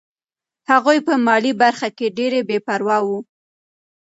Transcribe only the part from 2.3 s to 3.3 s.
بې پروا وو.